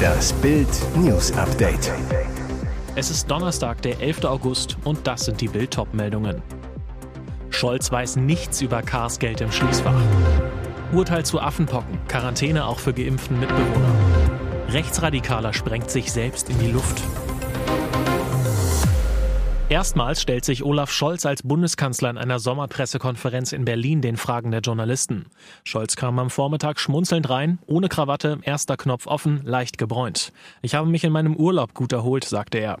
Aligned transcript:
Das 0.00 0.32
Bild 0.34 0.68
News 0.96 1.32
Update. 1.32 1.92
Es 2.94 3.10
ist 3.10 3.30
Donnerstag, 3.30 3.82
der 3.82 4.00
11. 4.00 4.24
August 4.24 4.76
und 4.84 5.06
das 5.06 5.24
sind 5.24 5.40
die 5.40 5.48
Bild 5.48 5.76
meldungen 5.92 6.42
Scholz 7.50 7.92
weiß 7.92 8.16
nichts 8.16 8.62
über 8.62 8.82
Kars 8.82 9.18
Geld 9.18 9.40
im 9.40 9.52
Schließfach. 9.52 10.00
Urteil 10.92 11.24
zu 11.24 11.40
Affenpocken, 11.40 11.98
Quarantäne 12.08 12.64
auch 12.64 12.78
für 12.78 12.94
geimpften 12.94 13.38
Mitbewohner. 13.38 13.94
Rechtsradikaler 14.68 15.52
sprengt 15.52 15.90
sich 15.90 16.10
selbst 16.10 16.48
in 16.48 16.58
die 16.58 16.70
Luft. 16.70 17.02
Erstmals 19.70 20.20
stellt 20.20 20.44
sich 20.44 20.64
Olaf 20.64 20.90
Scholz 20.90 21.24
als 21.24 21.44
Bundeskanzler 21.44 22.10
in 22.10 22.18
einer 22.18 22.40
Sommerpressekonferenz 22.40 23.52
in 23.52 23.64
Berlin 23.64 24.02
den 24.02 24.16
Fragen 24.16 24.50
der 24.50 24.62
Journalisten. 24.62 25.26
Scholz 25.62 25.94
kam 25.94 26.18
am 26.18 26.28
Vormittag 26.28 26.80
schmunzelnd 26.80 27.30
rein, 27.30 27.60
ohne 27.68 27.88
Krawatte, 27.88 28.40
erster 28.42 28.76
Knopf 28.76 29.06
offen, 29.06 29.42
leicht 29.44 29.78
gebräunt. 29.78 30.32
Ich 30.60 30.74
habe 30.74 30.90
mich 30.90 31.04
in 31.04 31.12
meinem 31.12 31.36
Urlaub 31.36 31.72
gut 31.72 31.92
erholt, 31.92 32.24
sagte 32.24 32.58
er. 32.58 32.78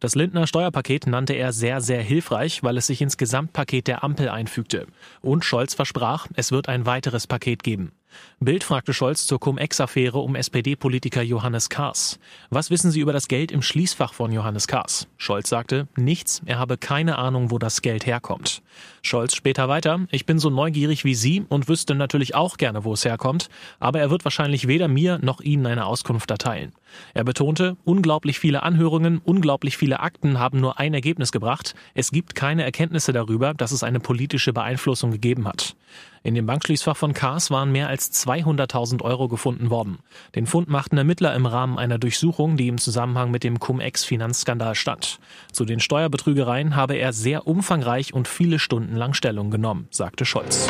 Das 0.00 0.16
Lindner 0.16 0.48
Steuerpaket 0.48 1.06
nannte 1.06 1.34
er 1.34 1.52
sehr, 1.52 1.80
sehr 1.80 2.02
hilfreich, 2.02 2.64
weil 2.64 2.76
es 2.76 2.88
sich 2.88 3.00
ins 3.02 3.18
Gesamtpaket 3.18 3.86
der 3.86 4.02
Ampel 4.02 4.28
einfügte. 4.28 4.88
Und 5.20 5.44
Scholz 5.44 5.74
versprach, 5.74 6.26
es 6.34 6.50
wird 6.50 6.68
ein 6.68 6.86
weiteres 6.86 7.28
Paket 7.28 7.62
geben. 7.62 7.92
Bild 8.40 8.64
fragte 8.64 8.92
Scholz 8.92 9.26
zur 9.26 9.38
Cum-Ex-Affäre 9.38 10.18
um 10.18 10.34
SPD-Politiker 10.34 11.22
Johannes 11.22 11.68
Kahrs. 11.68 12.18
Was 12.50 12.70
wissen 12.70 12.90
Sie 12.90 13.00
über 13.00 13.12
das 13.12 13.28
Geld 13.28 13.52
im 13.52 13.62
Schließfach 13.62 14.14
von 14.14 14.32
Johannes 14.32 14.66
Kahrs? 14.66 15.08
Scholz 15.16 15.48
sagte, 15.48 15.86
nichts, 15.96 16.42
er 16.44 16.58
habe 16.58 16.76
keine 16.76 17.18
Ahnung, 17.18 17.50
wo 17.50 17.58
das 17.58 17.82
Geld 17.82 18.06
herkommt. 18.06 18.62
Scholz 19.02 19.34
später 19.34 19.68
weiter, 19.68 20.06
ich 20.10 20.26
bin 20.26 20.38
so 20.38 20.50
neugierig 20.50 21.04
wie 21.04 21.14
Sie 21.14 21.44
und 21.48 21.68
wüsste 21.68 21.94
natürlich 21.94 22.34
auch 22.34 22.56
gerne, 22.56 22.84
wo 22.84 22.92
es 22.92 23.04
herkommt, 23.04 23.48
aber 23.78 24.00
er 24.00 24.10
wird 24.10 24.24
wahrscheinlich 24.24 24.68
weder 24.68 24.88
mir 24.88 25.18
noch 25.22 25.40
Ihnen 25.40 25.66
eine 25.66 25.86
Auskunft 25.86 26.30
erteilen. 26.30 26.72
Er 27.14 27.24
betonte, 27.24 27.76
unglaublich 27.84 28.38
viele 28.38 28.62
Anhörungen, 28.62 29.20
unglaublich 29.24 29.76
viele 29.76 30.00
Akten 30.00 30.38
haben 30.38 30.60
nur 30.60 30.78
ein 30.78 30.94
Ergebnis 30.94 31.32
gebracht. 31.32 31.74
Es 31.94 32.10
gibt 32.10 32.34
keine 32.34 32.64
Erkenntnisse 32.64 33.12
darüber, 33.12 33.54
dass 33.54 33.72
es 33.72 33.82
eine 33.82 34.00
politische 34.00 34.52
Beeinflussung 34.52 35.10
gegeben 35.10 35.46
hat. 35.46 35.76
In 36.24 36.34
dem 36.34 36.46
Bankschließfach 36.46 36.96
von 36.96 37.14
Kars 37.14 37.50
waren 37.50 37.72
mehr 37.72 37.88
als 37.88 38.12
200.000 38.12 39.02
Euro 39.02 39.26
gefunden 39.26 39.70
worden. 39.70 39.98
Den 40.34 40.46
Fund 40.46 40.68
machten 40.68 40.96
Ermittler 40.96 41.34
im 41.34 41.46
Rahmen 41.46 41.78
einer 41.78 41.98
Durchsuchung, 41.98 42.56
die 42.56 42.68
im 42.68 42.78
Zusammenhang 42.78 43.30
mit 43.32 43.42
dem 43.42 43.58
Cum-Ex-Finanzskandal 43.58 44.76
stand. 44.76 45.18
Zu 45.50 45.64
den 45.64 45.80
Steuerbetrügereien 45.80 46.76
habe 46.76 46.94
er 46.94 47.12
sehr 47.12 47.46
umfangreich 47.48 48.14
und 48.14 48.28
viele 48.28 48.60
Stunden 48.60 48.94
lang 48.94 49.14
Stellung 49.14 49.50
genommen, 49.50 49.88
sagte 49.90 50.24
Scholz. 50.24 50.68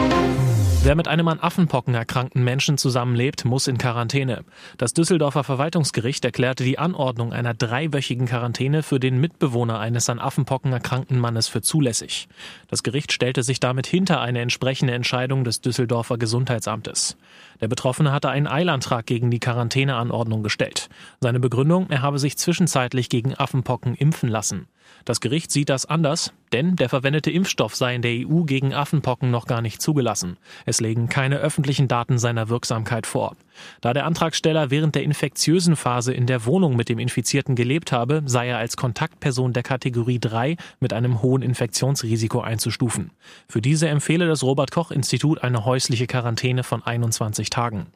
Wer 0.85 0.97
mit 0.97 1.07
einem 1.07 1.29
an 1.29 1.39
Affenpocken 1.39 1.95
erkrankten 1.95 2.43
Menschen 2.43 2.77
zusammenlebt, 2.77 3.45
muss 3.45 3.69
in 3.69 3.79
Quarantäne. 3.79 4.45
Das 4.79 4.93
Düsseldorfer 4.93 5.45
Verwaltungsgericht 5.45 6.25
erklärte 6.25 6.65
die 6.65 6.77
Anordnung 6.77 7.33
einer 7.33 7.55
dreiwöchigen 7.55 8.27
Quarantäne 8.27 8.83
für 8.83 8.99
den 8.99 9.21
Mitbewohner 9.21 9.79
eines 9.79 10.11
an 10.11 10.19
Affenpocken 10.19 10.73
erkrankten 10.73 11.21
Mannes 11.21 11.47
für 11.47 11.63
zulässig. 11.63 12.27
Das 12.67 12.83
Gericht 12.83 13.13
stellte 13.13 13.45
sich 13.45 13.61
damit 13.61 13.87
hinter 13.87 14.21
eine 14.21 14.41
entsprechende 14.41 14.93
Entscheidung 14.93 15.45
des 15.45 15.61
Düsseldorfer 15.61 16.19
Gesundheitsamtes. 16.19 17.17
Der 17.61 17.69
Betroffene 17.69 18.11
hatte 18.11 18.31
einen 18.31 18.49
Eilantrag 18.49 19.07
gegen 19.07 19.31
die 19.31 19.39
Quarantäneanordnung 19.39 20.43
gestellt. 20.43 20.89
Seine 21.21 21.39
Begründung, 21.39 21.91
er 21.91 22.03
habe 22.03 22.19
sich 22.19 22.37
zwischenzeitlich 22.37 23.09
gegen 23.09 23.37
Affenpocken 23.37 23.95
impfen 23.95 24.29
lassen. 24.29 24.67
Das 25.05 25.21
Gericht 25.21 25.51
sieht 25.51 25.69
das 25.69 25.87
anders, 25.87 26.33
denn 26.53 26.77
der 26.77 26.89
verwendete 26.89 27.31
Impfstoff 27.31 27.75
sei 27.75 27.95
in 27.95 28.03
der 28.03 28.27
EU 28.27 28.43
gegen 28.43 28.75
Affenpocken 28.75 29.31
noch 29.31 29.47
gar 29.47 29.63
nicht 29.63 29.81
zugelassen. 29.81 30.37
Es 30.65 30.72
legen 30.81 31.09
keine 31.09 31.37
öffentlichen 31.37 31.89
Daten 31.89 32.19
seiner 32.19 32.49
Wirksamkeit 32.49 33.07
vor. 33.07 33.37
Da 33.81 33.93
der 33.93 34.07
Antragsteller 34.07 34.71
während 34.71 34.95
der 34.95 35.03
infektiösen 35.03 35.77
Phase 35.77 36.13
in 36.13 36.27
der 36.27 36.47
Wohnung 36.47 36.77
mit 36.77 36.89
dem 36.89 36.99
Infizierten 36.99 37.55
gelebt 37.55 37.93
habe, 37.93 38.23
sei 38.27 38.49
er 38.49 38.59
als 38.59 38.77
Kontaktperson 38.77 39.53
der 39.53 39.63
Kategorie 39.63 40.19
3 40.19 40.57
mit 40.81 40.93
einem 40.93 41.23
hohen 41.23 41.43
Infektionsrisiko 41.43 42.41
einzustufen. 42.41 43.11
Für 43.49 43.61
diese 43.61 43.89
empfehle 43.89 44.27
das 44.27 44.43
Robert 44.43 44.71
Koch 44.71 44.91
Institut 44.91 45.43
eine 45.43 45.65
häusliche 45.65 46.07
Quarantäne 46.07 46.63
von 46.63 46.83
21 46.83 47.51
Tagen. 47.51 47.87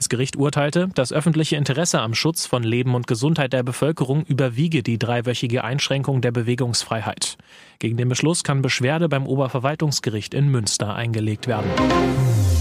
Das 0.00 0.08
Gericht 0.08 0.36
urteilte, 0.36 0.88
das 0.94 1.12
öffentliche 1.12 1.56
Interesse 1.56 2.00
am 2.00 2.14
Schutz 2.14 2.46
von 2.46 2.62
Leben 2.62 2.94
und 2.94 3.06
Gesundheit 3.06 3.52
der 3.52 3.62
Bevölkerung 3.62 4.24
überwiege 4.24 4.82
die 4.82 4.98
dreiwöchige 4.98 5.62
Einschränkung 5.62 6.22
der 6.22 6.32
Bewegungsfreiheit. 6.32 7.36
Gegen 7.80 7.98
den 7.98 8.08
Beschluss 8.08 8.42
kann 8.42 8.62
Beschwerde 8.62 9.10
beim 9.10 9.26
Oberverwaltungsgericht 9.26 10.32
in 10.32 10.48
Münster 10.48 10.94
eingelegt 10.94 11.48
werden. 11.48 11.70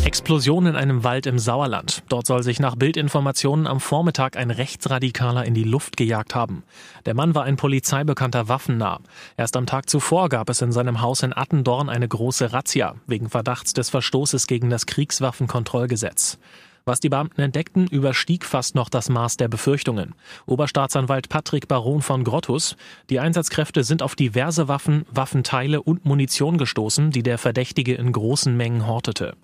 Explosion 0.03 0.65
in 0.65 0.75
einem 0.75 1.05
Wald 1.05 1.27
im 1.27 1.39
Sauerland. 1.39 2.03
Dort 2.09 2.27
soll 2.27 2.43
sich 2.43 2.59
nach 2.59 2.75
Bildinformationen 2.75 3.67
am 3.67 3.79
Vormittag 3.79 4.35
ein 4.35 4.51
Rechtsradikaler 4.51 5.45
in 5.45 5.53
die 5.53 5.63
Luft 5.63 5.95
gejagt 5.95 6.35
haben. 6.35 6.63
Der 7.05 7.13
Mann 7.13 7.35
war 7.35 7.45
ein 7.45 7.55
polizeibekannter 7.55 8.49
Waffennah. 8.49 8.99
Erst 9.37 9.55
am 9.55 9.65
Tag 9.65 9.89
zuvor 9.89 10.27
gab 10.27 10.49
es 10.49 10.61
in 10.61 10.73
seinem 10.73 10.99
Haus 10.99 11.23
in 11.23 11.31
Attendorn 11.31 11.87
eine 11.87 12.09
große 12.09 12.51
Razzia 12.51 12.95
wegen 13.07 13.29
Verdachts 13.29 13.71
des 13.71 13.89
Verstoßes 13.89 14.45
gegen 14.45 14.69
das 14.69 14.85
Kriegswaffenkontrollgesetz. 14.85 16.37
Was 16.85 16.99
die 16.99 17.09
Beamten 17.09 17.41
entdeckten, 17.41 17.87
überstieg 17.87 18.45
fast 18.45 18.75
noch 18.75 18.89
das 18.89 19.09
Maß 19.09 19.37
der 19.37 19.47
Befürchtungen. 19.47 20.15
Oberstaatsanwalt 20.45 21.29
Patrick 21.29 21.67
Baron 21.67 22.01
von 22.01 22.23
Grottus, 22.23 22.75
die 23.09 23.19
Einsatzkräfte 23.19 23.83
sind 23.83 24.01
auf 24.01 24.15
diverse 24.15 24.67
Waffen, 24.67 25.05
Waffenteile 25.11 25.81
und 25.81 26.05
Munition 26.05 26.57
gestoßen, 26.57 27.11
die 27.11 27.23
der 27.23 27.37
Verdächtige 27.37 27.95
in 27.95 28.11
großen 28.11 28.55
Mengen 28.55 28.87
hortete. 28.87 29.35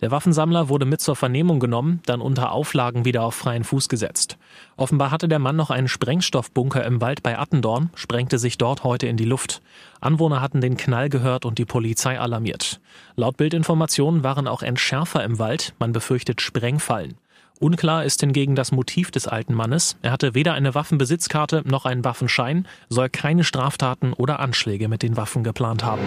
Der 0.00 0.10
Waffensammler 0.10 0.68
wurde 0.68 0.86
mit 0.86 1.00
zur 1.00 1.16
Vernehmung 1.16 1.60
genommen, 1.60 2.00
dann 2.06 2.20
unter 2.20 2.52
Auflagen 2.52 3.04
wieder 3.04 3.22
auf 3.22 3.34
freien 3.34 3.64
Fuß 3.64 3.88
gesetzt. 3.88 4.38
Offenbar 4.76 5.10
hatte 5.10 5.28
der 5.28 5.38
Mann 5.38 5.56
noch 5.56 5.70
einen 5.70 5.88
Sprengstoffbunker 5.88 6.84
im 6.84 7.00
Wald 7.00 7.22
bei 7.22 7.38
Attendorn, 7.38 7.90
sprengte 7.94 8.38
sich 8.38 8.56
dort 8.56 8.84
heute 8.84 9.06
in 9.06 9.16
die 9.16 9.24
Luft. 9.24 9.60
Anwohner 10.00 10.40
hatten 10.40 10.60
den 10.60 10.76
Knall 10.76 11.08
gehört 11.08 11.44
und 11.44 11.58
die 11.58 11.66
Polizei 11.66 12.18
alarmiert. 12.18 12.80
Laut 13.16 13.36
Bildinformationen 13.36 14.24
waren 14.24 14.48
auch 14.48 14.62
Entschärfer 14.62 15.22
im 15.24 15.38
Wald, 15.38 15.74
man 15.78 15.92
befürchtet 15.92 16.40
Sprengfallen. 16.40 17.18
Unklar 17.62 18.06
ist 18.06 18.20
hingegen 18.20 18.54
das 18.54 18.72
Motiv 18.72 19.10
des 19.10 19.28
alten 19.28 19.52
Mannes. 19.52 19.98
Er 20.00 20.12
hatte 20.12 20.34
weder 20.34 20.54
eine 20.54 20.74
Waffenbesitzkarte 20.74 21.62
noch 21.66 21.84
einen 21.84 22.06
Waffenschein, 22.06 22.66
soll 22.88 23.10
keine 23.10 23.44
Straftaten 23.44 24.14
oder 24.14 24.40
Anschläge 24.40 24.88
mit 24.88 25.02
den 25.02 25.18
Waffen 25.18 25.44
geplant 25.44 25.84
haben. 25.84 26.00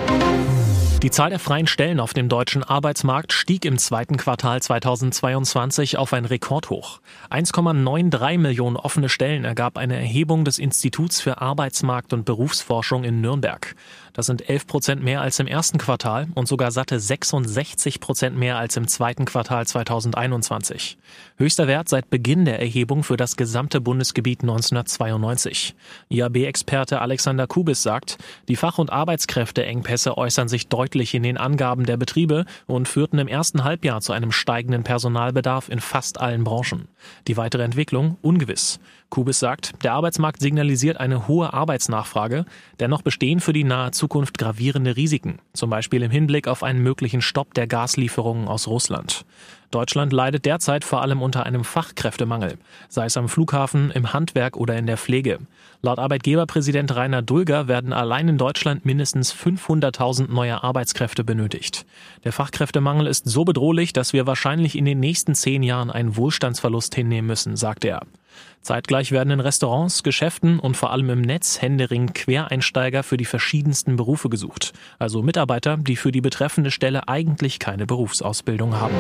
Die 1.04 1.12
Zahl 1.12 1.30
der 1.30 1.40
freien 1.40 1.68
Stellen 1.68 2.00
auf 2.00 2.14
dem 2.14 2.28
deutschen 2.28 2.64
Arbeitsmarkt 2.64 3.34
stieg 3.34 3.66
im 3.66 3.78
zweiten 3.78 4.18
Quartal 4.18 4.64
2022 4.64 5.98
auf 5.98 6.14
ein 6.14 6.26
Rekordhoch. 6.26 7.02
1,93 7.30 8.38
Millionen 8.40 8.78
offene 8.78 9.10
Stellen 9.10 9.44
ergab 9.44 9.78
eine 9.78 9.98
Erhebung 9.98 10.46
des 10.46 10.58
Instituts 10.58 11.22
für 11.22 11.40
Arbeitsmarkt 11.40 12.14
und 12.14 12.26
Berufsforschung 12.26 13.04
in 13.04 13.22
Nürnberg. 13.22 13.76
Das 14.14 14.28
sind 14.28 14.48
11 14.48 14.68
Prozent 14.68 15.04
mehr 15.04 15.22
als 15.22 15.40
im 15.40 15.48
ersten 15.48 15.80
Quartal 15.80 16.28
und 16.36 16.48
sogar 16.48 16.70
satte 16.70 17.00
66 17.00 18.00
Prozent 18.00 18.38
mehr 18.38 18.58
als 18.58 18.78
im 18.78 18.88
zweiten 18.88 19.26
Quartal 19.26 19.66
2021. 19.66 21.00
Höchster 21.38 21.68
Wert 21.68 21.90
seit 21.90 22.12
Beginn 22.12 22.46
der 22.46 22.60
Erhebung 22.60 23.04
für 23.04 23.18
das 23.18 23.36
gesamte 23.38 23.82
Bundesgebiet 23.82 24.42
1992. 24.42 25.74
IAB-Experte 26.10 27.02
Alexander 27.02 27.48
Kubis 27.48 27.82
sagt, 27.82 28.20
die 28.48 28.56
Fach- 28.56 28.78
und 28.78 28.92
Arbeitskräfteengpässe 28.92 30.16
äußern 30.16 30.48
sich 30.48 30.68
deutlich 30.68 31.16
in 31.16 31.24
den 31.24 31.38
Angaben 31.38 31.88
der 31.88 31.98
Betriebe 31.98 32.46
und 32.68 32.88
führten 32.88 33.18
im 33.18 33.28
ersten 33.28 33.64
Halbjahr 33.64 34.02
zu 34.02 34.14
einem 34.14 34.32
steigenden 34.32 34.84
Personalbedarf 34.84 35.70
in 35.70 35.80
fast 35.80 36.22
allen 36.22 36.44
Branchen. 36.44 36.88
Die 37.28 37.36
weitere 37.36 37.64
Entwicklung 37.64 38.18
ungewiss. 38.22 38.80
Kubis 39.10 39.40
sagt, 39.40 39.84
der 39.84 39.94
Arbeitsmarkt 39.94 40.42
signalisiert 40.42 41.00
eine 41.00 41.28
hohe 41.28 41.54
Arbeitsnachfrage, 41.54 42.46
dennoch 42.80 43.04
bestehen 43.04 43.40
für 43.40 43.54
die 43.54 43.64
nahe 43.64 43.92
Zukunft 44.04 44.38
gravierende 44.38 44.98
Risiken, 44.98 45.40
zum 45.54 45.70
Beispiel 45.70 46.04
im 46.04 46.12
Hinblick 46.12 46.50
auf 46.50 46.62
einen 46.62 46.84
möglichen 46.84 47.22
Stopp 47.22 47.54
der 47.54 47.68
Gaslieferungen 47.68 48.50
aus 48.50 48.68
Russland. 48.68 49.24
Deutschland 49.74 50.14
leidet 50.14 50.46
derzeit 50.46 50.84
vor 50.84 51.02
allem 51.02 51.22
unter 51.22 51.46
einem 51.46 51.64
Fachkräftemangel, 51.64 52.58
sei 52.90 53.06
es 53.06 53.18
am 53.18 53.28
Flughafen, 53.28 53.92
im 53.92 54.14
Handwerk 54.14 54.56
oder 54.58 54.78
in 54.78 54.86
der 54.86 54.98
Pflege. 54.98 55.40
Laut 55.82 56.00
Arbeitgeberpräsident 56.00 56.96
Rainer 56.96 57.22
Dulger 57.22 57.68
werden 57.68 57.92
allein 57.92 58.30
in 58.30 58.38
Deutschland 58.38 58.86
mindestens 58.86 59.34
500.000 59.34 60.32
neue 60.32 60.64
Arbeitskräfte 60.64 61.24
benötigt. 61.24 61.86
Der 62.24 62.32
Fachkräftemangel 62.32 63.08
ist 63.08 63.28
so 63.28 63.44
bedrohlich, 63.44 63.94
dass 63.94 64.14
wir 64.14 64.28
wahrscheinlich 64.28 64.78
in 64.78 64.86
den 64.86 65.00
nächsten 65.00 65.36
zehn 65.36 65.64
Jahren 65.64 65.92
einen 65.92 66.16
Wohlstandsverlust 66.16 66.96
hinnehmen 66.96 67.28
müssen, 67.28 67.58
sagte 67.58 67.90
er. 67.90 68.02
Zeitgleich 68.62 69.12
werden 69.12 69.32
in 69.32 69.42
Restaurants, 69.42 70.04
Geschäften 70.04 70.58
und 70.58 70.78
vor 70.78 70.92
allem 70.92 71.10
im 71.10 71.22
Netz 71.22 71.62
händeringend 71.62 72.14
Quereinsteiger 72.14 73.04
für 73.04 73.18
die 73.18 73.26
verschiedensten 73.26 73.98
Berufe 73.98 74.30
gesucht. 74.30 74.72
Also 75.00 75.22
Mitarbeiter, 75.22 75.76
die 75.76 75.98
für 75.98 76.14
die 76.14 76.22
betreffende 76.22 76.72
Stelle 76.72 77.10
eigentlich 77.10 77.60
keine 77.60 77.86
Berufsausbildung 77.86 78.80
haben. 78.80 78.96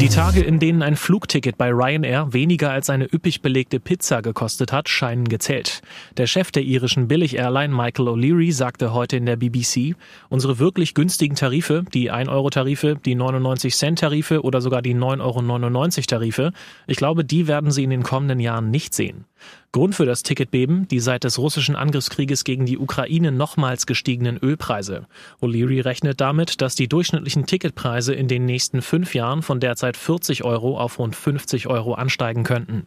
Die 0.00 0.08
Tage, 0.12 0.42
in 0.42 0.58
denen 0.58 0.82
ein 0.82 0.96
Flugticket 0.96 1.56
bei 1.56 1.70
Ryanair 1.70 2.34
weniger 2.34 2.70
als 2.70 2.90
eine 2.90 3.10
üppig 3.10 3.40
belegte 3.40 3.80
Pizza 3.80 4.20
gekostet 4.20 4.70
hat, 4.70 4.90
scheinen 4.90 5.26
gezählt. 5.26 5.80
Der 6.18 6.26
Chef 6.26 6.50
der 6.50 6.64
irischen 6.64 7.08
Billig-Airline 7.08 7.74
Michael 7.74 8.08
O'Leary 8.08 8.52
sagte 8.52 8.92
heute 8.92 9.16
in 9.16 9.24
der 9.24 9.36
BBC, 9.36 9.96
unsere 10.28 10.58
wirklich 10.58 10.92
günstigen 10.92 11.34
Tarife, 11.34 11.84
die 11.94 12.12
1-Euro-Tarife, 12.12 12.96
die 13.02 13.16
99-Cent-Tarife 13.16 14.42
oder 14.42 14.60
sogar 14.60 14.82
die 14.82 14.94
9,99-Euro-Tarife, 14.94 16.52
ich 16.86 16.98
glaube, 16.98 17.24
die 17.24 17.46
werden 17.46 17.70
Sie 17.70 17.82
in 17.82 17.90
den 17.90 18.02
kommenden 18.02 18.38
Jahren 18.38 18.70
nicht 18.70 18.92
sehen. 18.92 19.24
Grund 19.72 19.94
für 19.94 20.04
das 20.04 20.22
Ticketbeben 20.22 20.86
die 20.88 21.00
seit 21.00 21.24
des 21.24 21.38
russischen 21.38 21.76
Angriffskrieges 21.76 22.44
gegen 22.44 22.66
die 22.66 22.76
Ukraine 22.76 23.32
nochmals 23.32 23.86
gestiegenen 23.86 24.36
Ölpreise. 24.36 25.06
O'Leary 25.40 25.82
rechnet 25.82 26.20
damit, 26.20 26.60
dass 26.60 26.74
die 26.74 26.88
durchschnittlichen 26.88 27.46
Ticketpreise 27.46 28.12
in 28.12 28.28
den 28.28 28.44
nächsten 28.44 28.82
fünf 28.82 29.14
Jahren 29.14 29.40
von 29.42 29.60
derzeit 29.60 29.96
40 29.96 30.44
Euro 30.44 30.78
auf 30.78 30.98
rund 30.98 31.16
50 31.16 31.68
Euro 31.68 31.94
ansteigen 31.94 32.44
könnten. 32.44 32.86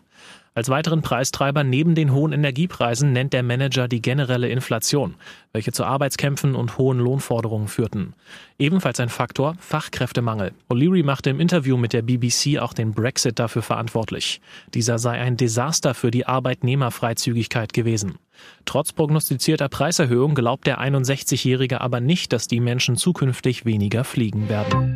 Als 0.57 0.69
weiteren 0.69 1.01
Preistreiber 1.01 1.65
neben 1.65 1.95
den 1.95 2.13
hohen 2.13 2.31
Energiepreisen 2.31 3.11
nennt 3.11 3.33
der 3.33 3.43
Manager 3.43 3.89
die 3.89 4.01
generelle 4.01 4.47
Inflation, 4.47 5.15
welche 5.51 5.73
zu 5.73 5.83
Arbeitskämpfen 5.83 6.55
und 6.55 6.77
hohen 6.77 6.97
Lohnforderungen 6.97 7.67
führten. 7.67 8.13
Ebenfalls 8.57 9.01
ein 9.01 9.09
Faktor 9.09 9.55
Fachkräftemangel. 9.59 10.53
O'Leary 10.69 11.03
machte 11.03 11.29
im 11.29 11.41
Interview 11.41 11.75
mit 11.75 11.91
der 11.91 12.03
BBC 12.03 12.57
auch 12.59 12.71
den 12.71 12.93
Brexit 12.93 13.37
dafür 13.37 13.63
verantwortlich. 13.63 14.39
Dieser 14.73 14.97
sei 14.97 15.19
ein 15.19 15.35
Desaster 15.35 15.93
für 15.93 16.09
die 16.09 16.25
Arbeitnehmerfreizügigkeit 16.25 17.73
gewesen. 17.73 18.17
Trotz 18.63 18.93
prognostizierter 18.93 19.67
Preiserhöhung 19.67 20.35
glaubt 20.35 20.67
der 20.67 20.79
61-Jährige 20.79 21.81
aber 21.81 21.99
nicht, 21.99 22.31
dass 22.31 22.47
die 22.47 22.61
Menschen 22.61 22.95
zukünftig 22.95 23.65
weniger 23.65 24.05
fliegen 24.05 24.47
werden. 24.47 24.95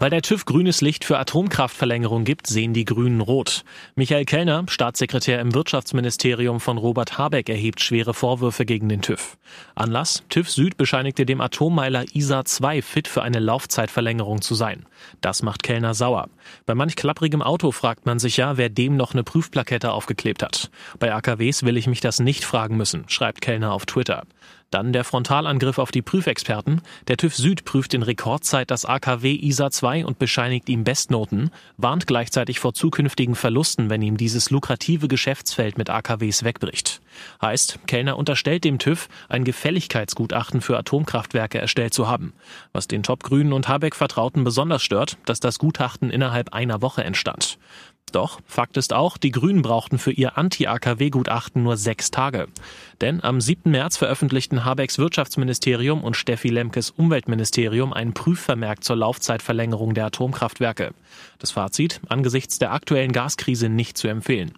Weil 0.00 0.08
der 0.08 0.22
TÜV 0.22 0.46
grünes 0.46 0.80
Licht 0.80 1.04
für 1.04 1.18
Atomkraftverlängerung 1.18 2.24
gibt, 2.24 2.46
sehen 2.46 2.72
die 2.72 2.86
Grünen 2.86 3.20
rot. 3.20 3.64
Michael 3.96 4.24
Kellner, 4.24 4.64
Staatssekretär 4.66 5.38
im 5.40 5.52
Wirtschaftsministerium 5.52 6.58
von 6.58 6.78
Robert 6.78 7.18
Habeck, 7.18 7.50
erhebt 7.50 7.82
schwere 7.82 8.14
Vorwürfe 8.14 8.64
gegen 8.64 8.88
den 8.88 9.02
TÜV. 9.02 9.36
Anlass? 9.74 10.22
TÜV 10.30 10.48
Süd 10.48 10.78
bescheinigte 10.78 11.26
dem 11.26 11.42
Atommeiler 11.42 12.06
ISA 12.14 12.46
2 12.46 12.80
fit 12.80 13.08
für 13.08 13.20
eine 13.20 13.40
Laufzeitverlängerung 13.40 14.40
zu 14.40 14.54
sein. 14.54 14.86
Das 15.20 15.42
macht 15.42 15.62
Kellner 15.62 15.92
sauer. 15.92 16.30
Bei 16.64 16.74
manch 16.74 16.96
klapprigem 16.96 17.42
Auto 17.42 17.70
fragt 17.70 18.06
man 18.06 18.18
sich 18.18 18.38
ja, 18.38 18.56
wer 18.56 18.70
dem 18.70 18.96
noch 18.96 19.12
eine 19.12 19.22
Prüfplakette 19.22 19.92
aufgeklebt 19.92 20.42
hat. 20.42 20.70
Bei 20.98 21.12
AKWs 21.12 21.64
will 21.64 21.76
ich 21.76 21.86
mich 21.86 22.00
das 22.00 22.20
nicht 22.20 22.46
fragen 22.46 22.78
müssen, 22.78 23.04
schreibt 23.08 23.42
Kellner 23.42 23.74
auf 23.74 23.84
Twitter. 23.84 24.22
Dann 24.70 24.92
der 24.92 25.02
Frontalangriff 25.02 25.78
auf 25.78 25.90
die 25.90 26.02
Prüfexperten. 26.02 26.80
Der 27.08 27.16
TÜV 27.16 27.34
Süd 27.34 27.64
prüft 27.64 27.92
in 27.92 28.02
Rekordzeit 28.02 28.70
das 28.70 28.84
AKW 28.84 29.34
ISA 29.34 29.70
2 29.70 30.06
und 30.06 30.20
bescheinigt 30.20 30.68
ihm 30.68 30.84
Bestnoten, 30.84 31.50
warnt 31.76 32.06
gleichzeitig 32.06 32.60
vor 32.60 32.72
zukünftigen 32.72 33.34
Verlusten, 33.34 33.90
wenn 33.90 34.00
ihm 34.00 34.16
dieses 34.16 34.50
lukrative 34.50 35.08
Geschäftsfeld 35.08 35.76
mit 35.76 35.90
AKWs 35.90 36.44
wegbricht. 36.44 37.00
Heißt, 37.42 37.80
Kellner 37.88 38.16
unterstellt 38.16 38.62
dem 38.62 38.78
TÜV, 38.78 39.08
ein 39.28 39.42
Gefälligkeitsgutachten 39.44 40.60
für 40.60 40.78
Atomkraftwerke 40.78 41.58
erstellt 41.58 41.92
zu 41.92 42.06
haben. 42.06 42.32
Was 42.72 42.86
den 42.86 43.02
Top-Grünen 43.02 43.52
und 43.52 43.66
Habeck-Vertrauten 43.66 44.44
besonders 44.44 44.82
stört, 44.82 45.18
dass 45.24 45.40
das 45.40 45.58
Gutachten 45.58 46.10
innerhalb 46.10 46.52
einer 46.52 46.80
Woche 46.80 47.02
entstand. 47.02 47.58
Doch 48.10 48.40
Fakt 48.46 48.76
ist 48.76 48.92
auch, 48.92 49.16
die 49.16 49.30
Grünen 49.30 49.62
brauchten 49.62 49.98
für 49.98 50.12
ihr 50.12 50.36
Anti-AKW-Gutachten 50.36 51.62
nur 51.62 51.76
sechs 51.76 52.10
Tage. 52.10 52.48
Denn 53.00 53.22
am 53.22 53.40
7. 53.40 53.70
März 53.70 53.96
veröffentlichten 53.96 54.64
Habecks 54.64 54.98
Wirtschaftsministerium 54.98 56.04
und 56.04 56.16
Steffi 56.16 56.48
Lemkes 56.48 56.90
Umweltministerium 56.90 57.92
einen 57.92 58.14
Prüfvermerk 58.14 58.84
zur 58.84 58.96
Laufzeitverlängerung 58.96 59.94
der 59.94 60.06
Atomkraftwerke. 60.06 60.92
Das 61.38 61.50
Fazit, 61.50 62.00
angesichts 62.08 62.58
der 62.58 62.72
aktuellen 62.72 63.12
Gaskrise 63.12 63.68
nicht 63.68 63.96
zu 63.96 64.08
empfehlen. 64.08 64.52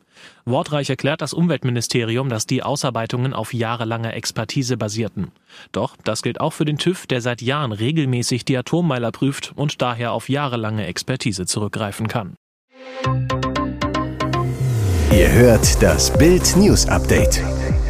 Wortreich 0.45 0.91
erklärt 0.91 1.21
das 1.21 1.33
Umweltministerium, 1.33 2.29
dass 2.29 2.47
die 2.47 2.63
Ausarbeitungen 2.63 3.33
auf 3.33 3.55
jahrelanger 3.55 4.15
Expertise 4.15 4.77
basierten. 4.77 5.31
Doch 5.73 5.97
das 6.05 6.23
gilt 6.23 6.41
auch 6.41 6.53
für 6.53 6.65
den 6.65 6.79
TÜV, 6.79 7.07
der 7.07 7.21
seit 7.21 7.43
Jahren 7.43 7.73
regelmäßig 7.73 8.45
die 8.45 8.57
Atommeiler 8.57 9.13
prüft 9.13 9.53
und 9.55 9.81
daher 9.83 10.13
auf 10.13 10.29
jahrelange 10.29 10.87
Expertise 10.87 11.47
zurückgreifen 11.47 12.09
kann. 12.09 12.35
Ihr 15.13 15.31
hört 15.31 15.83
das 15.83 16.11
Bild 16.11 16.57
News 16.57 16.89
Update 16.89 17.43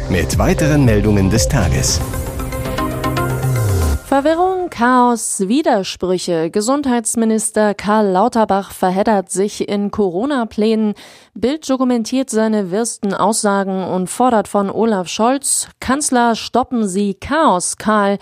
mit 0.09 0.37
weiteren 0.37 0.83
Meldungen 0.83 1.29
des 1.29 1.47
Tages. 1.47 2.01
Verwirrung, 4.05 4.69
Chaos, 4.69 5.39
Widersprüche. 5.47 6.51
Gesundheitsminister 6.51 7.75
Karl 7.75 8.09
Lauterbach 8.09 8.73
verheddert 8.73 9.31
sich 9.31 9.69
in 9.69 9.89
Corona-Plänen. 9.89 10.95
Bild 11.33 11.69
dokumentiert 11.69 12.29
seine 12.29 12.71
wirsten 12.71 13.13
Aussagen 13.13 13.85
und 13.85 14.09
fordert 14.09 14.49
von 14.49 14.69
Olaf 14.69 15.07
Scholz, 15.07 15.69
Kanzler, 15.79 16.35
stoppen 16.35 16.89
Sie 16.89 17.13
Chaos, 17.13 17.77
Karl. 17.77 18.17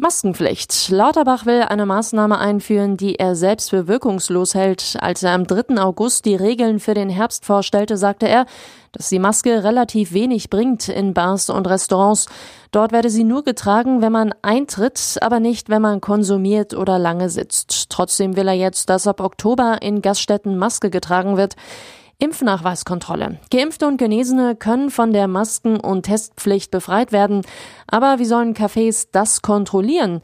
Maskenpflicht. 0.00 0.90
Lauterbach 0.90 1.44
will 1.44 1.62
eine 1.62 1.84
Maßnahme 1.84 2.38
einführen, 2.38 2.96
die 2.96 3.16
er 3.16 3.34
selbst 3.34 3.70
für 3.70 3.88
wirkungslos 3.88 4.54
hält. 4.54 4.96
Als 5.00 5.24
er 5.24 5.32
am 5.32 5.44
3. 5.44 5.82
August 5.82 6.24
die 6.24 6.36
Regeln 6.36 6.78
für 6.78 6.94
den 6.94 7.10
Herbst 7.10 7.44
vorstellte, 7.44 7.96
sagte 7.96 8.28
er, 8.28 8.46
dass 8.92 9.08
die 9.08 9.18
Maske 9.18 9.64
relativ 9.64 10.12
wenig 10.12 10.50
bringt 10.50 10.88
in 10.88 11.14
Bars 11.14 11.50
und 11.50 11.66
Restaurants. 11.66 12.26
Dort 12.70 12.92
werde 12.92 13.10
sie 13.10 13.24
nur 13.24 13.42
getragen, 13.42 14.00
wenn 14.00 14.12
man 14.12 14.32
eintritt, 14.40 15.18
aber 15.20 15.40
nicht, 15.40 15.68
wenn 15.68 15.82
man 15.82 16.00
konsumiert 16.00 16.74
oder 16.74 17.00
lange 17.00 17.28
sitzt. 17.28 17.90
Trotzdem 17.90 18.36
will 18.36 18.46
er 18.46 18.54
jetzt, 18.54 18.90
dass 18.90 19.08
ab 19.08 19.20
Oktober 19.20 19.82
in 19.82 20.00
Gaststätten 20.00 20.56
Maske 20.56 20.90
getragen 20.90 21.36
wird. 21.36 21.56
Impfnachweiskontrolle. 22.20 23.38
Geimpfte 23.52 23.86
und 23.86 23.96
Genesene 23.96 24.56
können 24.56 24.90
von 24.90 25.12
der 25.12 25.28
Masken- 25.28 25.78
und 25.78 26.02
Testpflicht 26.02 26.72
befreit 26.72 27.12
werden. 27.12 27.42
Aber 27.86 28.18
wie 28.18 28.24
sollen 28.24 28.54
Cafés 28.54 29.06
das 29.12 29.40
kontrollieren? 29.40 30.20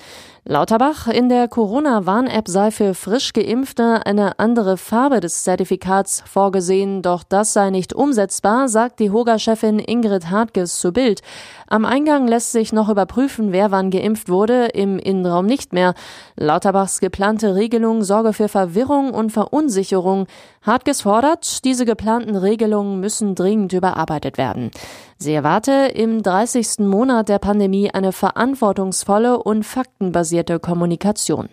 Lauterbach, 0.46 1.08
in 1.08 1.30
der 1.30 1.48
Corona-Warn-App 1.48 2.48
sei 2.48 2.70
für 2.70 2.92
frisch 2.92 3.32
Geimpfte 3.32 4.04
eine 4.04 4.38
andere 4.38 4.76
Farbe 4.76 5.20
des 5.20 5.42
Zertifikats 5.42 6.22
vorgesehen, 6.26 7.00
doch 7.00 7.22
das 7.22 7.54
sei 7.54 7.70
nicht 7.70 7.94
umsetzbar, 7.94 8.68
sagt 8.68 9.00
die 9.00 9.10
Hoga-Chefin 9.10 9.78
Ingrid 9.78 10.28
Hartges 10.28 10.78
zu 10.78 10.92
Bild. 10.92 11.22
Am 11.66 11.86
Eingang 11.86 12.28
lässt 12.28 12.52
sich 12.52 12.74
noch 12.74 12.90
überprüfen, 12.90 13.52
wer 13.52 13.70
wann 13.70 13.90
geimpft 13.90 14.28
wurde, 14.28 14.66
im 14.66 14.98
Innenraum 14.98 15.46
nicht 15.46 15.72
mehr. 15.72 15.94
Lauterbachs 16.36 17.00
geplante 17.00 17.54
Regelung 17.54 18.04
sorge 18.04 18.34
für 18.34 18.48
Verwirrung 18.48 19.14
und 19.14 19.32
Verunsicherung. 19.32 20.26
Hartges 20.60 21.00
fordert, 21.00 21.64
diese 21.64 21.86
geplanten 21.86 22.36
Regelungen 22.36 23.00
müssen 23.00 23.34
dringend 23.34 23.72
überarbeitet 23.72 24.36
werden. 24.36 24.70
Sie 25.18 25.32
erwarte 25.32 25.72
im 25.94 26.22
30. 26.22 26.80
Monat 26.80 27.28
der 27.28 27.38
Pandemie 27.38 27.90
eine 27.90 28.12
verantwortungsvolle 28.12 29.42
und 29.42 29.64
faktenbasierte 29.64 30.58
Kommunikation. 30.58 31.48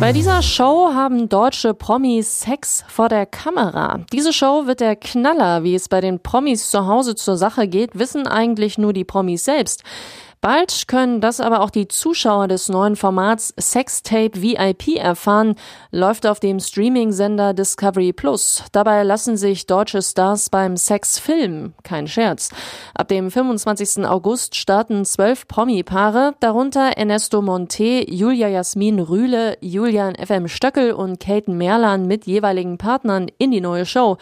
Bei 0.00 0.12
dieser 0.12 0.40
Show 0.40 0.94
haben 0.94 1.28
deutsche 1.28 1.74
Promis 1.74 2.40
Sex 2.40 2.84
vor 2.88 3.10
der 3.10 3.26
Kamera. 3.26 4.00
Diese 4.14 4.32
Show 4.32 4.66
wird 4.66 4.80
der 4.80 4.96
Knaller, 4.96 5.62
wie 5.62 5.74
es 5.74 5.90
bei 5.90 6.00
den 6.00 6.20
Promis 6.20 6.70
zu 6.70 6.86
Hause 6.86 7.14
zur 7.14 7.36
Sache 7.36 7.68
geht, 7.68 7.98
wissen 7.98 8.26
eigentlich 8.26 8.78
nur 8.78 8.94
die 8.94 9.04
Promis 9.04 9.44
selbst. 9.44 9.84
Bald 10.42 10.88
können 10.88 11.20
das 11.20 11.38
aber 11.38 11.60
auch 11.60 11.68
die 11.68 11.86
Zuschauer 11.86 12.48
des 12.48 12.70
neuen 12.70 12.96
Formats 12.96 13.52
Sextape 13.60 14.40
VIP 14.40 14.96
erfahren, 14.96 15.54
läuft 15.90 16.26
auf 16.26 16.40
dem 16.40 16.60
Streaming-Sender 16.60 17.52
Discovery 17.52 18.14
Plus. 18.14 18.64
Dabei 18.72 19.02
lassen 19.02 19.36
sich 19.36 19.66
deutsche 19.66 20.00
Stars 20.00 20.48
beim 20.48 20.78
Sex 20.78 21.18
filmen. 21.18 21.74
Kein 21.82 22.08
Scherz. 22.08 22.48
Ab 22.94 23.08
dem 23.08 23.30
25. 23.30 24.06
August 24.06 24.54
starten 24.56 25.04
zwölf 25.04 25.46
Promi-Paare, 25.46 26.34
darunter 26.40 26.92
Ernesto 26.96 27.42
Monte, 27.42 28.10
Julia 28.10 28.48
Jasmin 28.48 28.98
Rühle, 28.98 29.58
Julian 29.60 30.14
FM 30.14 30.48
Stöckel 30.48 30.92
und 30.92 31.20
Katen 31.20 31.58
Merlan 31.58 32.06
mit 32.06 32.24
jeweiligen 32.24 32.78
Partnern 32.78 33.26
in 33.36 33.50
die 33.50 33.60
neue 33.60 33.84
Show. 33.84 34.16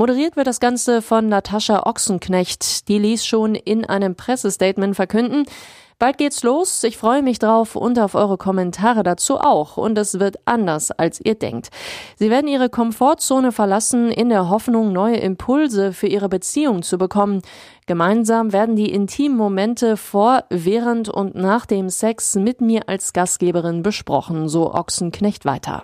Moderiert 0.00 0.36
wird 0.36 0.46
das 0.46 0.60
Ganze 0.60 1.02
von 1.02 1.28
Natascha 1.28 1.82
Ochsenknecht. 1.84 2.88
Die 2.88 2.98
ließ 2.98 3.26
schon 3.26 3.54
in 3.54 3.84
einem 3.84 4.14
Pressestatement 4.14 4.96
verkünden, 4.96 5.44
Bald 6.00 6.16
geht's 6.16 6.42
los. 6.42 6.82
Ich 6.82 6.96
freue 6.96 7.22
mich 7.22 7.38
drauf 7.38 7.76
und 7.76 7.98
auf 7.98 8.14
eure 8.14 8.38
Kommentare 8.38 9.02
dazu 9.02 9.36
auch. 9.38 9.76
Und 9.76 9.98
es 9.98 10.18
wird 10.18 10.38
anders, 10.46 10.90
als 10.90 11.20
ihr 11.20 11.34
denkt. 11.34 11.68
Sie 12.16 12.30
werden 12.30 12.48
ihre 12.48 12.70
Komfortzone 12.70 13.52
verlassen, 13.52 14.10
in 14.10 14.30
der 14.30 14.48
Hoffnung, 14.48 14.94
neue 14.94 15.18
Impulse 15.18 15.92
für 15.92 16.06
ihre 16.06 16.30
Beziehung 16.30 16.82
zu 16.82 16.96
bekommen. 16.96 17.42
Gemeinsam 17.84 18.54
werden 18.54 18.76
die 18.76 18.90
intimen 18.90 19.36
Momente 19.36 19.98
vor, 19.98 20.44
während 20.48 21.10
und 21.10 21.34
nach 21.34 21.66
dem 21.66 21.90
Sex 21.90 22.34
mit 22.34 22.62
mir 22.62 22.88
als 22.88 23.12
Gastgeberin 23.12 23.82
besprochen, 23.82 24.48
so 24.48 24.72
Ochsenknecht 24.72 25.44
weiter. 25.44 25.82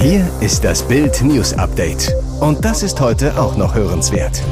Hier 0.00 0.26
ist 0.40 0.64
das 0.64 0.82
Bild 0.82 1.22
News 1.22 1.52
Update. 1.52 2.10
Und 2.40 2.64
das 2.64 2.82
ist 2.82 3.02
heute 3.02 3.38
auch 3.38 3.58
noch 3.58 3.74
hörenswert. 3.74 4.42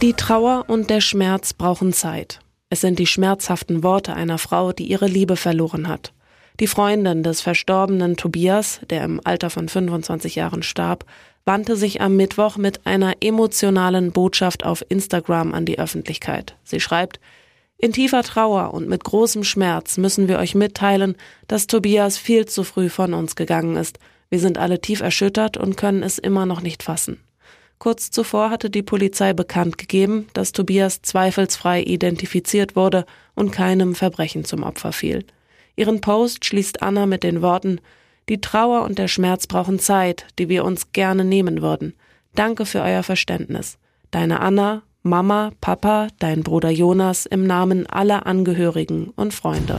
Die 0.00 0.12
Trauer 0.12 0.66
und 0.68 0.90
der 0.90 1.00
Schmerz 1.00 1.52
brauchen 1.52 1.92
Zeit. 1.92 2.38
Es 2.70 2.82
sind 2.82 3.00
die 3.00 3.06
schmerzhaften 3.06 3.82
Worte 3.82 4.14
einer 4.14 4.38
Frau, 4.38 4.70
die 4.70 4.84
ihre 4.84 5.08
Liebe 5.08 5.34
verloren 5.34 5.88
hat. 5.88 6.12
Die 6.60 6.68
Freundin 6.68 7.24
des 7.24 7.40
verstorbenen 7.40 8.16
Tobias, 8.16 8.78
der 8.90 9.02
im 9.02 9.20
Alter 9.24 9.50
von 9.50 9.68
25 9.68 10.36
Jahren 10.36 10.62
starb, 10.62 11.04
wandte 11.44 11.74
sich 11.74 12.00
am 12.00 12.14
Mittwoch 12.14 12.56
mit 12.56 12.86
einer 12.86 13.16
emotionalen 13.22 14.12
Botschaft 14.12 14.64
auf 14.64 14.84
Instagram 14.88 15.52
an 15.52 15.66
die 15.66 15.80
Öffentlichkeit. 15.80 16.54
Sie 16.62 16.78
schreibt, 16.78 17.18
in 17.76 17.92
tiefer 17.92 18.22
Trauer 18.22 18.74
und 18.74 18.88
mit 18.88 19.02
großem 19.02 19.42
Schmerz 19.42 19.98
müssen 19.98 20.28
wir 20.28 20.38
euch 20.38 20.54
mitteilen, 20.54 21.16
dass 21.48 21.66
Tobias 21.66 22.18
viel 22.18 22.46
zu 22.46 22.62
früh 22.62 22.88
von 22.88 23.14
uns 23.14 23.34
gegangen 23.34 23.74
ist. 23.74 23.98
Wir 24.30 24.38
sind 24.38 24.58
alle 24.58 24.80
tief 24.80 25.00
erschüttert 25.00 25.56
und 25.56 25.76
können 25.76 26.04
es 26.04 26.18
immer 26.18 26.46
noch 26.46 26.60
nicht 26.60 26.84
fassen. 26.84 27.18
Kurz 27.78 28.10
zuvor 28.10 28.50
hatte 28.50 28.70
die 28.70 28.82
Polizei 28.82 29.32
bekannt 29.32 29.78
gegeben, 29.78 30.26
dass 30.32 30.52
Tobias 30.52 31.02
zweifelsfrei 31.02 31.82
identifiziert 31.82 32.74
wurde 32.74 33.06
und 33.34 33.52
keinem 33.52 33.94
Verbrechen 33.94 34.44
zum 34.44 34.64
Opfer 34.64 34.92
fiel. 34.92 35.24
Ihren 35.76 36.00
Post 36.00 36.44
schließt 36.44 36.82
Anna 36.82 37.06
mit 37.06 37.22
den 37.22 37.40
Worten 37.40 37.80
Die 38.28 38.40
Trauer 38.40 38.82
und 38.82 38.98
der 38.98 39.06
Schmerz 39.08 39.46
brauchen 39.46 39.78
Zeit, 39.78 40.26
die 40.38 40.48
wir 40.48 40.64
uns 40.64 40.92
gerne 40.92 41.24
nehmen 41.24 41.62
würden. 41.62 41.94
Danke 42.34 42.66
für 42.66 42.82
euer 42.82 43.04
Verständnis. 43.04 43.78
Deine 44.10 44.40
Anna, 44.40 44.82
Mama, 45.02 45.52
Papa, 45.60 46.08
dein 46.18 46.42
Bruder 46.42 46.70
Jonas 46.70 47.26
im 47.26 47.46
Namen 47.46 47.86
aller 47.86 48.26
Angehörigen 48.26 49.12
und 49.14 49.32
Freunde. 49.32 49.78